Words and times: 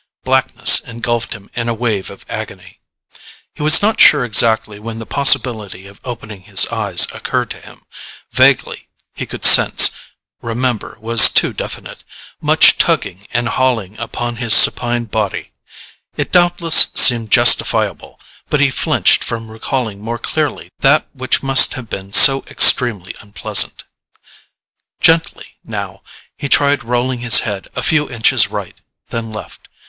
Blackness 0.23 0.79
engulfed 0.79 1.33
him 1.33 1.51
in 1.53 1.69
a 1.69 1.75
wave 1.75 2.09
of 2.09 2.25
agony. 2.27 2.79
He 3.53 3.61
was 3.61 3.83
not 3.83 4.01
sure 4.01 4.25
exactly 4.25 4.79
when 4.79 4.97
the 4.97 5.05
possibility 5.05 5.85
of 5.85 6.01
opening 6.03 6.41
his 6.41 6.65
eyes 6.69 7.05
occurred 7.13 7.51
to 7.51 7.61
him. 7.61 7.83
Vaguely, 8.31 8.87
he 9.13 9.27
could 9.27 9.45
sense 9.45 9.91
"remember" 10.41 10.97
was 10.99 11.29
too 11.29 11.53
definite 11.53 12.03
much 12.41 12.79
tugging 12.79 13.27
and 13.29 13.47
hauling 13.47 13.95
upon 13.99 14.37
his 14.37 14.55
supine 14.55 15.05
body. 15.05 15.51
It 16.17 16.31
doubtless 16.31 16.87
seemed 16.95 17.29
justifiable, 17.29 18.19
but 18.49 18.59
he 18.59 18.71
flinched 18.71 19.23
from 19.23 19.51
recalling 19.51 19.99
more 20.01 20.17
clearly 20.17 20.71
that 20.79 21.07
which 21.13 21.43
must 21.43 21.73
have 21.75 21.91
been 21.91 22.11
so 22.11 22.43
extremely 22.49 23.13
unpleasant. 23.21 23.83
Gently, 24.99 25.57
now, 25.63 26.01
he 26.39 26.49
tried 26.49 26.83
rolling 26.83 27.19
his 27.19 27.41
head 27.41 27.67
a 27.75 27.83
few 27.83 28.09
inches 28.09 28.47
right, 28.47 28.81
then 29.09 29.31
left. 29.31 29.67